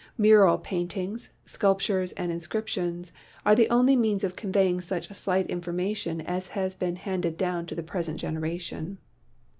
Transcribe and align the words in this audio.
Mural 0.17 0.57
paintings, 0.57 1.29
sculptures 1.45 2.11
and 2.13 2.31
inscrip 2.31 2.67
tions 2.67 3.11
are 3.45 3.53
the 3.53 3.69
only 3.69 3.95
means 3.95 4.23
of 4.23 4.35
conveying 4.35 4.81
such 4.81 5.07
slight 5.13 5.47
informa 5.47 5.95
tion 5.95 6.21
as 6.21 6.47
has 6.57 6.73
been 6.73 6.95
handed 6.95 7.37
down 7.37 7.67
to 7.67 7.75
the 7.75 7.83
present 7.83 8.19
generation. 8.19 8.97